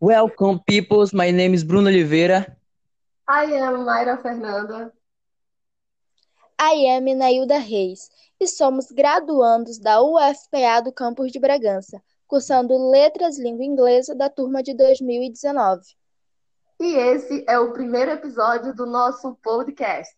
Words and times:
Welcome, 0.00 0.60
peoples. 0.66 1.14
My 1.14 1.30
name 1.30 1.54
is 1.54 1.64
Bruno 1.64 1.88
Oliveira. 1.88 2.54
I 3.26 3.44
am 3.54 3.82
Mayra 3.86 4.20
Fernanda. 4.20 4.92
I 6.60 6.86
am 6.88 7.04
Nailda 7.16 7.56
Reis 7.56 8.10
e 8.38 8.46
somos 8.46 8.92
graduandos 8.92 9.78
da 9.78 10.02
UFPA 10.02 10.82
do 10.84 10.92
campus 10.92 11.32
de 11.32 11.38
Bragança, 11.38 12.02
cursando 12.26 12.90
Letras 12.90 13.38
Língua 13.38 13.64
Inglesa 13.64 14.14
da 14.14 14.28
turma 14.28 14.62
de 14.62 14.74
2019. 14.74 15.82
E 16.78 16.94
esse 16.94 17.42
é 17.48 17.58
o 17.58 17.72
primeiro 17.72 18.10
episódio 18.10 18.74
do 18.74 18.84
nosso 18.84 19.34
podcast. 19.42 20.14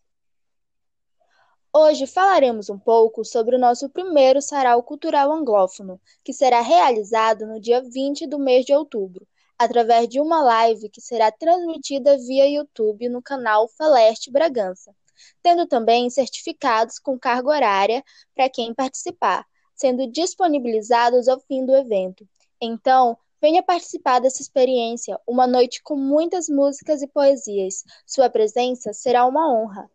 Hoje 1.71 2.05
falaremos 2.05 2.69
um 2.69 2.77
pouco 2.77 3.23
sobre 3.23 3.55
o 3.55 3.59
nosso 3.59 3.89
primeiro 3.89 4.41
sarau 4.41 4.83
cultural 4.83 5.31
anglófono, 5.31 6.01
que 6.21 6.33
será 6.33 6.59
realizado 6.59 7.47
no 7.47 7.61
dia 7.61 7.81
20 7.81 8.27
do 8.27 8.37
mês 8.37 8.65
de 8.65 8.73
outubro, 8.73 9.25
através 9.59 10.07
de 10.07 10.21
uma 10.21 10.41
live 10.41 10.89
que 10.89 11.01
será 11.01 11.29
transmitida 11.31 12.17
via 12.17 12.47
YouTube 12.47 13.09
no 13.09 13.21
canal 13.21 13.67
Faleste 13.77 14.31
Bragança, 14.31 14.95
tendo 15.43 15.67
também 15.67 16.09
certificados 16.09 16.97
com 16.97 17.19
carga 17.19 17.49
horária 17.49 18.03
para 18.33 18.49
quem 18.49 18.73
participar, 18.73 19.45
sendo 19.75 20.09
disponibilizados 20.09 21.27
ao 21.27 21.41
fim 21.41 21.65
do 21.65 21.75
evento. 21.75 22.25
Então, 22.61 23.17
venha 23.41 23.61
participar 23.61 24.19
dessa 24.19 24.41
experiência, 24.41 25.19
uma 25.27 25.45
noite 25.45 25.83
com 25.83 25.97
muitas 25.97 26.47
músicas 26.47 27.01
e 27.01 27.07
poesias. 27.07 27.83
Sua 28.05 28.29
presença 28.29 28.93
será 28.93 29.25
uma 29.25 29.53
honra. 29.53 29.89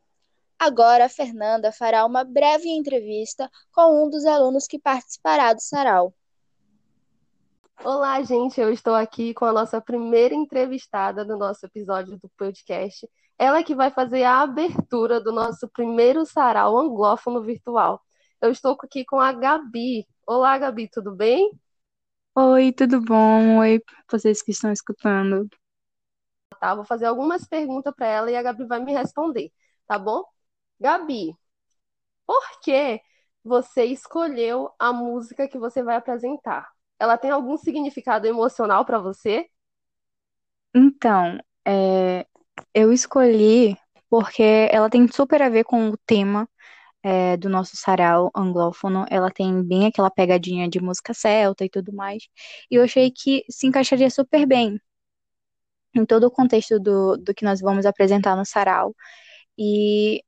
Agora, 0.58 1.06
a 1.06 1.08
Fernanda 1.08 1.72
fará 1.72 2.04
uma 2.04 2.22
breve 2.22 2.68
entrevista 2.68 3.50
com 3.72 4.04
um 4.04 4.10
dos 4.10 4.24
alunos 4.26 4.66
que 4.66 4.78
participará 4.78 5.54
do 5.54 5.60
sarau. 5.60 6.14
Olá, 7.82 8.22
gente. 8.22 8.60
Eu 8.60 8.72
estou 8.72 8.94
aqui 8.94 9.34
com 9.34 9.44
a 9.44 9.52
nossa 9.52 9.80
primeira 9.80 10.34
entrevistada 10.34 11.24
do 11.24 11.36
nosso 11.36 11.64
episódio 11.66 12.18
do 12.18 12.28
podcast. 12.36 13.08
Ela 13.38 13.62
que 13.62 13.74
vai 13.74 13.90
fazer 13.90 14.22
a 14.24 14.40
abertura 14.40 15.20
do 15.20 15.32
nosso 15.32 15.68
primeiro 15.68 16.24
sarau 16.24 16.78
anglófono 16.78 17.42
virtual. 17.42 18.00
Eu 18.40 18.50
estou 18.50 18.76
aqui 18.82 19.04
com 19.04 19.18
a 19.20 19.32
Gabi. 19.32 20.06
Olá, 20.26 20.56
Gabi, 20.58 20.88
tudo 20.88 21.14
bem? 21.14 21.50
Oi, 22.36 22.72
tudo 22.72 23.00
bom? 23.00 23.58
Oi, 23.58 23.80
vocês 24.10 24.42
que 24.42 24.50
estão 24.52 24.72
escutando. 24.72 25.48
Tá, 26.60 26.74
vou 26.74 26.84
fazer 26.84 27.06
algumas 27.06 27.46
perguntas 27.46 27.92
para 27.94 28.06
ela 28.06 28.30
e 28.30 28.36
a 28.36 28.42
Gabi 28.42 28.64
vai 28.66 28.80
me 28.80 28.92
responder, 28.92 29.52
tá 29.86 29.98
bom? 29.98 30.24
Gabi, 30.80 31.36
por 32.26 32.60
que 32.62 33.00
você 33.44 33.84
escolheu 33.84 34.72
a 34.78 34.92
música 34.92 35.48
que 35.48 35.58
você 35.58 35.82
vai 35.82 35.96
apresentar? 35.96 36.73
Ela 36.98 37.18
tem 37.18 37.30
algum 37.30 37.56
significado 37.56 38.26
emocional 38.26 38.84
para 38.84 38.98
você? 38.98 39.46
Então, 40.74 41.38
é, 41.66 42.26
eu 42.74 42.92
escolhi 42.92 43.76
porque 44.10 44.68
ela 44.70 44.90
tem 44.90 45.06
super 45.08 45.42
a 45.42 45.48
ver 45.48 45.64
com 45.64 45.90
o 45.90 45.96
tema 46.06 46.48
é, 47.02 47.36
do 47.36 47.48
nosso 47.48 47.76
sarau 47.76 48.30
anglófono. 48.36 49.06
Ela 49.10 49.30
tem 49.30 49.62
bem 49.62 49.86
aquela 49.86 50.10
pegadinha 50.10 50.68
de 50.68 50.80
música 50.80 51.14
celta 51.14 51.64
e 51.64 51.70
tudo 51.70 51.92
mais. 51.92 52.24
E 52.70 52.76
eu 52.76 52.84
achei 52.84 53.10
que 53.10 53.44
se 53.50 53.66
encaixaria 53.66 54.10
super 54.10 54.46
bem 54.46 54.80
em 55.94 56.04
todo 56.04 56.24
o 56.24 56.30
contexto 56.30 56.78
do, 56.80 57.16
do 57.16 57.34
que 57.34 57.44
nós 57.44 57.60
vamos 57.60 57.86
apresentar 57.86 58.36
no 58.36 58.44
sarau. 58.44 58.94
E 59.58 60.22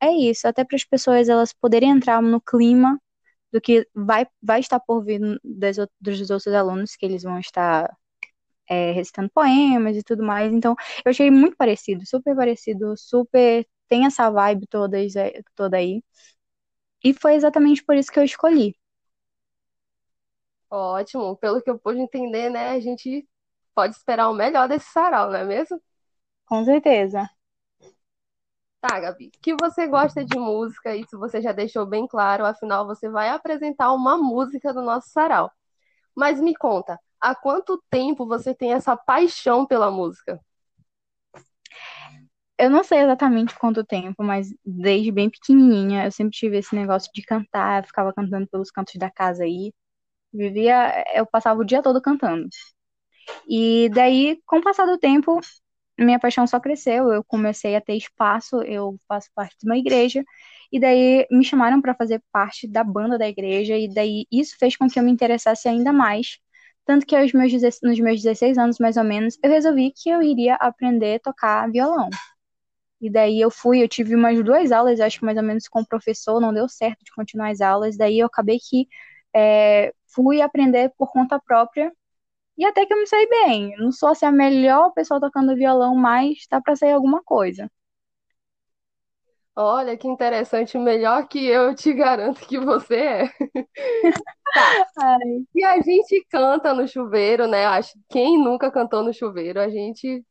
é 0.00 0.10
isso, 0.12 0.48
até 0.48 0.64
para 0.64 0.76
as 0.76 0.84
pessoas 0.84 1.28
elas 1.30 1.52
poderem 1.54 1.90
entrar 1.90 2.22
no 2.22 2.40
clima 2.40 3.00
do 3.52 3.60
que 3.60 3.86
vai, 3.94 4.26
vai 4.42 4.60
estar 4.60 4.80
por 4.80 5.04
vir 5.04 5.20
das, 5.44 5.76
dos 6.00 6.30
outros 6.30 6.54
alunos, 6.54 6.96
que 6.96 7.06
eles 7.06 7.22
vão 7.22 7.38
estar 7.38 7.94
é, 8.68 8.92
recitando 8.92 9.30
poemas 9.34 9.96
e 9.96 10.02
tudo 10.02 10.22
mais. 10.24 10.52
Então, 10.52 10.74
eu 11.04 11.10
achei 11.10 11.30
muito 11.30 11.56
parecido, 11.56 12.06
super 12.06 12.34
parecido, 12.36 12.96
super. 12.96 13.66
Tem 13.88 14.06
essa 14.06 14.30
vibe 14.30 14.66
toda, 14.68 14.98
toda 15.54 15.76
aí. 15.76 16.02
E 17.04 17.10
foi 17.14 17.34
exatamente 17.34 17.84
por 17.84 17.94
isso 17.96 18.10
que 18.12 18.18
eu 18.18 18.24
escolhi. 18.24 18.74
Ótimo, 20.70 21.36
pelo 21.36 21.62
que 21.62 21.70
eu 21.70 21.78
pude 21.78 22.00
entender, 22.00 22.48
né? 22.50 22.70
A 22.70 22.80
gente 22.80 23.28
pode 23.74 23.94
esperar 23.94 24.28
o 24.30 24.34
melhor 24.34 24.68
desse 24.68 24.90
sarau, 24.90 25.30
não 25.30 25.36
é 25.38 25.44
mesmo? 25.44 25.80
Com 26.46 26.64
certeza. 26.64 27.28
Tá, 28.82 28.98
Gabi, 28.98 29.30
que 29.40 29.54
você 29.60 29.86
gosta 29.86 30.24
de 30.24 30.36
música, 30.36 30.96
isso 30.96 31.16
você 31.16 31.40
já 31.40 31.52
deixou 31.52 31.86
bem 31.86 32.04
claro, 32.04 32.44
afinal 32.44 32.84
você 32.84 33.08
vai 33.08 33.28
apresentar 33.28 33.92
uma 33.92 34.18
música 34.18 34.74
do 34.74 34.82
nosso 34.82 35.08
sarau. 35.10 35.52
Mas 36.16 36.40
me 36.40 36.52
conta, 36.52 36.98
há 37.20 37.32
quanto 37.32 37.80
tempo 37.88 38.26
você 38.26 38.52
tem 38.52 38.72
essa 38.72 38.96
paixão 38.96 39.64
pela 39.64 39.88
música? 39.88 40.40
Eu 42.58 42.68
não 42.70 42.82
sei 42.82 42.98
exatamente 43.02 43.56
quanto 43.56 43.84
tempo, 43.84 44.20
mas 44.24 44.52
desde 44.66 45.12
bem 45.12 45.30
pequenininha 45.30 46.04
eu 46.04 46.10
sempre 46.10 46.36
tive 46.36 46.58
esse 46.58 46.74
negócio 46.74 47.08
de 47.14 47.22
cantar, 47.22 47.86
ficava 47.86 48.12
cantando 48.12 48.48
pelos 48.48 48.72
cantos 48.72 48.96
da 48.96 49.08
casa 49.08 49.44
aí. 49.44 49.72
Vivia, 50.32 51.04
eu 51.14 51.24
passava 51.24 51.60
o 51.60 51.64
dia 51.64 51.80
todo 51.80 52.02
cantando. 52.02 52.48
E 53.48 53.88
daí, 53.90 54.40
com 54.44 54.58
o 54.58 54.62
passar 54.62 54.86
do 54.86 54.98
tempo, 54.98 55.38
minha 55.98 56.18
paixão 56.18 56.46
só 56.46 56.58
cresceu. 56.60 57.12
Eu 57.12 57.24
comecei 57.24 57.76
a 57.76 57.80
ter 57.80 57.96
espaço, 57.96 58.62
eu 58.62 58.98
faço 59.08 59.28
parte 59.34 59.56
de 59.60 59.66
uma 59.66 59.76
igreja, 59.76 60.24
e 60.72 60.80
daí 60.80 61.26
me 61.30 61.44
chamaram 61.44 61.80
para 61.80 61.94
fazer 61.94 62.22
parte 62.32 62.66
da 62.68 62.82
banda 62.84 63.18
da 63.18 63.28
igreja, 63.28 63.76
e 63.76 63.92
daí 63.92 64.26
isso 64.30 64.56
fez 64.58 64.76
com 64.76 64.88
que 64.88 64.98
eu 64.98 65.02
me 65.02 65.10
interessasse 65.10 65.68
ainda 65.68 65.92
mais. 65.92 66.38
Tanto 66.84 67.06
que 67.06 67.14
aos 67.14 67.32
meus, 67.32 67.52
nos 67.82 68.00
meus 68.00 68.22
16 68.22 68.58
anos, 68.58 68.78
mais 68.78 68.96
ou 68.96 69.04
menos, 69.04 69.38
eu 69.42 69.50
resolvi 69.50 69.92
que 69.92 70.10
eu 70.10 70.22
iria 70.22 70.54
aprender 70.56 71.16
a 71.16 71.20
tocar 71.20 71.70
violão. 71.70 72.08
E 73.00 73.10
daí 73.10 73.40
eu 73.40 73.50
fui, 73.50 73.82
eu 73.82 73.88
tive 73.88 74.14
umas 74.14 74.42
duas 74.44 74.72
aulas, 74.72 75.00
acho 75.00 75.18
que 75.18 75.24
mais 75.24 75.36
ou 75.36 75.42
menos 75.42 75.68
com 75.68 75.80
o 75.80 75.86
professor, 75.86 76.40
não 76.40 76.54
deu 76.54 76.68
certo 76.68 77.04
de 77.04 77.12
continuar 77.12 77.50
as 77.50 77.60
aulas, 77.60 77.96
daí 77.96 78.18
eu 78.20 78.26
acabei 78.26 78.58
que 78.58 78.88
é, 79.34 79.92
fui 80.06 80.40
aprender 80.40 80.92
por 80.96 81.10
conta 81.12 81.40
própria 81.40 81.92
e 82.56 82.64
até 82.64 82.86
que 82.86 82.92
eu 82.94 82.98
me 82.98 83.06
saí 83.06 83.26
bem. 83.28 83.76
Não 83.78 83.92
sou 83.92 84.08
assim 84.10 84.26
a 84.26 84.32
melhor 84.32 84.92
pessoa 84.92 85.20
tocando 85.20 85.54
violão, 85.56 85.94
mas 85.96 86.46
dá 86.50 86.60
pra 86.60 86.76
sair 86.76 86.92
alguma 86.92 87.22
coisa. 87.22 87.70
Olha 89.54 89.96
que 89.98 90.08
interessante, 90.08 90.78
melhor 90.78 91.28
que 91.28 91.44
eu 91.46 91.74
te 91.74 91.92
garanto 91.94 92.40
que 92.46 92.58
você 92.58 92.96
é. 92.96 93.24
Tá. 94.54 94.76
Ai. 94.96 95.46
E 95.54 95.64
a 95.64 95.80
gente 95.80 96.24
canta 96.30 96.74
no 96.74 96.86
chuveiro, 96.86 97.46
né? 97.46 97.64
Acho 97.66 97.92
que 97.94 98.00
quem 98.10 98.38
nunca 98.42 98.70
cantou 98.70 99.02
no 99.02 99.12
chuveiro, 99.12 99.60
a 99.60 99.68
gente, 99.68 100.24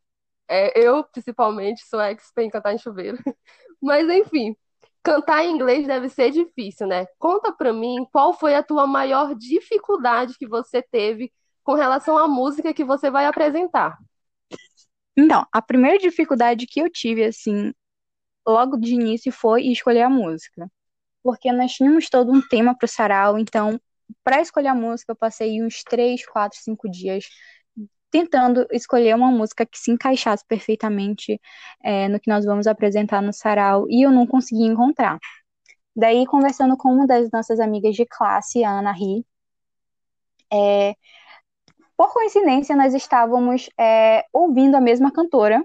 é, 0.49 0.79
eu 0.79 1.03
principalmente 1.05 1.83
sou 1.87 2.01
expert 2.01 2.47
em 2.47 2.51
cantar 2.51 2.73
em 2.73 2.77
chuveiro. 2.79 3.17
Mas 3.81 4.09
enfim, 4.09 4.55
cantar 5.03 5.45
em 5.45 5.51
inglês 5.53 5.87
deve 5.87 6.09
ser 6.09 6.31
difícil, 6.31 6.87
né? 6.87 7.07
Conta 7.19 7.53
pra 7.53 7.73
mim 7.73 8.05
qual 8.11 8.33
foi 8.33 8.55
a 8.55 8.63
tua 8.63 8.87
maior 8.87 9.35
dificuldade 9.35 10.35
que 10.39 10.47
você 10.47 10.81
teve 10.83 11.31
com 11.63 11.73
relação 11.73 12.17
à 12.17 12.27
música 12.27 12.73
que 12.73 12.83
você 12.83 13.09
vai 13.09 13.25
apresentar. 13.25 13.97
Então, 15.15 15.45
a 15.51 15.61
primeira 15.61 15.97
dificuldade 15.97 16.65
que 16.65 16.79
eu 16.79 16.89
tive, 16.89 17.23
assim, 17.25 17.73
logo 18.47 18.77
de 18.77 18.93
início 18.93 19.31
foi 19.31 19.63
escolher 19.67 20.03
a 20.03 20.09
música. 20.09 20.69
Porque 21.23 21.51
nós 21.51 21.73
tínhamos 21.73 22.09
todo 22.09 22.31
um 22.31 22.41
tema 22.41 22.75
para 22.75 22.85
o 22.85 22.89
sarau, 22.89 23.37
então, 23.37 23.79
para 24.23 24.41
escolher 24.41 24.69
a 24.69 24.75
música, 24.75 25.11
eu 25.11 25.15
passei 25.15 25.61
uns 25.61 25.83
três, 25.83 26.25
quatro, 26.25 26.57
cinco 26.59 26.89
dias 26.89 27.25
tentando 28.11 28.67
escolher 28.71 29.15
uma 29.15 29.31
música 29.31 29.65
que 29.65 29.79
se 29.79 29.89
encaixasse 29.89 30.45
perfeitamente 30.45 31.39
é, 31.81 32.09
no 32.09 32.19
que 32.19 32.29
nós 32.29 32.45
vamos 32.45 32.67
apresentar 32.67 33.21
no 33.21 33.33
sarau, 33.33 33.87
e 33.89 34.05
eu 34.05 34.11
não 34.11 34.27
consegui 34.27 34.63
encontrar. 34.63 35.17
Daí, 35.95 36.25
conversando 36.25 36.77
com 36.77 36.93
uma 36.93 37.07
das 37.07 37.31
nossas 37.31 37.59
amigas 37.59 37.95
de 37.95 38.05
classe, 38.05 38.63
a 38.63 38.79
Ana 38.79 38.91
Ri, 38.91 39.25
é, 40.53 40.93
por 42.01 42.13
coincidência, 42.13 42.75
nós 42.75 42.95
estávamos 42.95 43.69
é, 43.79 44.25
ouvindo 44.33 44.75
a 44.75 44.81
mesma 44.81 45.11
cantora. 45.11 45.63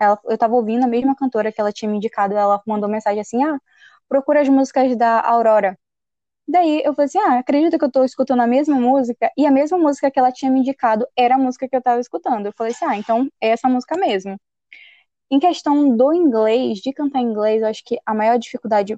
Ela, 0.00 0.18
eu 0.24 0.34
estava 0.34 0.54
ouvindo 0.56 0.84
a 0.84 0.88
mesma 0.88 1.14
cantora 1.14 1.52
que 1.52 1.60
ela 1.60 1.72
tinha 1.72 1.88
me 1.88 1.98
indicado. 1.98 2.34
Ela 2.34 2.60
mandou 2.66 2.88
mensagem 2.88 3.20
assim: 3.20 3.44
ah, 3.44 3.60
procura 4.08 4.40
as 4.40 4.48
músicas 4.48 4.96
da 4.96 5.20
Aurora. 5.20 5.78
Daí 6.48 6.82
eu 6.84 6.94
falei 6.94 7.06
assim: 7.06 7.18
ah, 7.20 7.38
acredito 7.38 7.78
que 7.78 7.84
eu 7.84 7.88
estou 7.88 8.04
escutando 8.04 8.40
a 8.40 8.46
mesma 8.46 8.74
música. 8.74 9.30
E 9.36 9.46
a 9.46 9.52
mesma 9.52 9.78
música 9.78 10.10
que 10.10 10.18
ela 10.18 10.32
tinha 10.32 10.50
me 10.50 10.60
indicado 10.60 11.06
era 11.16 11.36
a 11.36 11.38
música 11.38 11.68
que 11.68 11.76
eu 11.76 11.78
estava 11.78 12.00
escutando. 12.00 12.46
Eu 12.46 12.52
falei 12.56 12.72
assim: 12.72 12.84
ah, 12.84 12.96
então 12.96 13.28
é 13.40 13.50
essa 13.50 13.68
música 13.68 13.96
mesmo. 13.96 14.36
Em 15.30 15.38
questão 15.38 15.96
do 15.96 16.12
inglês, 16.12 16.80
de 16.80 16.92
cantar 16.92 17.20
inglês, 17.20 17.62
eu 17.62 17.68
acho 17.68 17.84
que 17.84 17.98
a 18.04 18.12
maior 18.14 18.36
dificuldade 18.36 18.96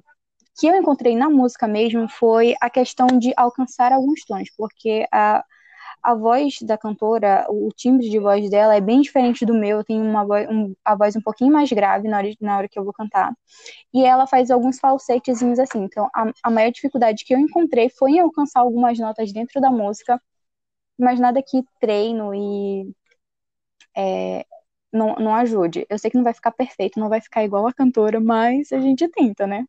que 0.59 0.67
eu 0.67 0.75
encontrei 0.75 1.15
na 1.15 1.29
música 1.29 1.67
mesmo 1.67 2.09
foi 2.09 2.55
a 2.59 2.71
questão 2.71 3.05
de 3.19 3.33
alcançar 3.37 3.91
alguns 3.93 4.25
tons, 4.25 4.49
porque 4.57 5.05
a 5.11 5.43
a 6.05 6.13
voz 6.13 6.59
da 6.61 6.77
cantora, 6.77 7.47
o 7.49 7.69
timbre 7.75 8.09
de 8.09 8.19
voz 8.19 8.47
dela 8.49 8.75
é 8.75 8.81
bem 8.81 9.01
diferente 9.01 9.43
do 9.45 9.55
meu. 9.55 9.79
Eu 9.79 9.83
tenho 9.83 10.03
uma 10.03 10.23
voz, 10.23 10.47
um, 10.49 10.75
a 10.85 10.95
voz 10.95 11.15
um 11.15 11.21
pouquinho 11.21 11.51
mais 11.51 11.71
grave 11.71 12.07
na 12.07 12.17
hora, 12.17 12.29
na 12.39 12.57
hora 12.57 12.69
que 12.69 12.77
eu 12.77 12.83
vou 12.83 12.93
cantar. 12.93 13.33
E 13.93 14.05
ela 14.05 14.27
faz 14.27 14.51
alguns 14.51 14.79
falsetezinhos 14.79 15.57
assim. 15.59 15.79
Então, 15.83 16.07
a, 16.13 16.31
a 16.43 16.51
maior 16.51 16.71
dificuldade 16.71 17.25
que 17.25 17.33
eu 17.33 17.39
encontrei 17.39 17.89
foi 17.89 18.11
em 18.11 18.19
alcançar 18.19 18.59
algumas 18.61 18.99
notas 18.99 19.33
dentro 19.33 19.59
da 19.59 19.71
música, 19.71 20.21
mas 20.97 21.19
nada 21.19 21.41
que 21.43 21.63
treino 21.81 22.35
e 22.35 22.93
é, 23.97 24.45
não, 24.93 25.15
não 25.15 25.35
ajude. 25.35 25.85
Eu 25.89 25.97
sei 25.99 26.11
que 26.11 26.17
não 26.17 26.23
vai 26.23 26.33
ficar 26.35 26.51
perfeito, 26.51 26.99
não 26.99 27.09
vai 27.09 27.21
ficar 27.21 27.43
igual 27.43 27.67
a 27.67 27.73
cantora, 27.73 28.19
mas 28.19 28.71
a 28.71 28.79
gente 28.79 29.07
tenta, 29.09 29.47
né? 29.47 29.65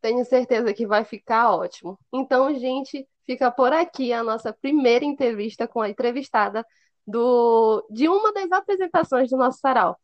Tenho 0.00 0.24
certeza 0.24 0.74
que 0.74 0.86
vai 0.86 1.04
ficar 1.04 1.52
ótimo. 1.54 1.98
Então, 2.12 2.52
gente, 2.58 3.06
fica 3.26 3.50
por 3.50 3.72
aqui 3.72 4.12
a 4.12 4.22
nossa 4.22 4.52
primeira 4.52 5.04
entrevista 5.04 5.66
com 5.66 5.80
a 5.80 5.90
entrevistada 5.90 6.64
do, 7.06 7.86
de 7.90 8.08
uma 8.08 8.32
das 8.32 8.50
apresentações 8.52 9.28
do 9.28 9.36
nosso 9.36 9.58
sarau. 9.58 9.98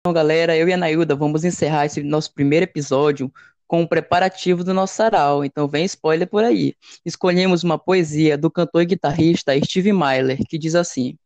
Então, 0.00 0.12
galera, 0.12 0.56
eu 0.56 0.68
e 0.68 0.72
a 0.72 0.76
Nailda 0.76 1.16
vamos 1.16 1.44
encerrar 1.44 1.86
esse 1.86 2.02
nosso 2.02 2.32
primeiro 2.32 2.64
episódio 2.64 3.32
com 3.66 3.82
o 3.82 3.88
preparativo 3.88 4.62
do 4.62 4.72
nosso 4.72 4.94
sarau, 4.94 5.44
então 5.44 5.66
vem 5.66 5.84
spoiler 5.84 6.28
por 6.28 6.44
aí. 6.44 6.76
Escolhemos 7.04 7.64
uma 7.64 7.76
poesia 7.76 8.38
do 8.38 8.48
cantor 8.48 8.82
e 8.82 8.86
guitarrista 8.86 9.52
Steve 9.64 9.92
Myler, 9.92 10.38
que 10.48 10.56
diz 10.56 10.76
assim: 10.76 11.18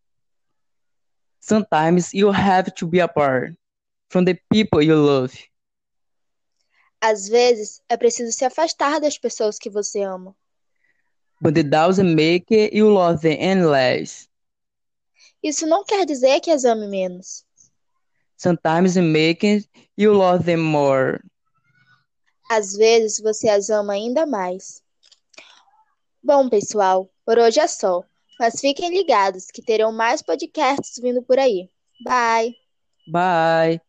Sometimes 1.38 2.14
you 2.14 2.30
have 2.30 2.70
to 2.70 2.86
be 2.86 3.00
apart 3.00 3.54
from 4.08 4.24
the 4.24 4.40
people 4.50 4.82
you 4.82 4.96
love. 4.96 5.49
Às 7.00 7.28
vezes 7.28 7.80
é 7.88 7.96
preciso 7.96 8.30
se 8.30 8.44
afastar 8.44 9.00
das 9.00 9.16
pessoas 9.16 9.58
que 9.58 9.70
você 9.70 10.02
ama. 10.02 10.36
But 11.40 11.56
it 11.56 11.70
doesn't 11.70 12.14
make 12.14 12.50
you 12.72 12.90
love 12.90 13.22
them 13.22 13.38
any 13.40 13.64
less. 13.64 14.28
Isso 15.42 15.66
não 15.66 15.84
quer 15.84 16.04
dizer 16.04 16.40
que 16.40 16.50
as 16.50 16.64
ame 16.64 16.86
menos. 16.86 17.44
Sometimes 18.36 18.96
it 18.96 19.06
makes 19.06 19.68
you 19.96 20.12
love 20.12 20.44
them 20.44 20.58
more. 20.58 21.20
Às 22.50 22.74
vezes 22.74 23.18
você 23.18 23.48
as 23.48 23.70
ama 23.70 23.94
ainda 23.94 24.26
mais. 24.26 24.82
Bom, 26.22 26.48
pessoal, 26.50 27.08
por 27.24 27.38
hoje 27.38 27.60
é 27.60 27.66
só. 27.66 28.04
Mas 28.38 28.60
fiquem 28.60 28.90
ligados 28.90 29.46
que 29.46 29.62
terão 29.62 29.92
mais 29.92 30.22
podcasts 30.22 30.98
vindo 31.00 31.22
por 31.22 31.38
aí. 31.38 31.68
Bye! 32.04 32.56
Bye! 33.06 33.80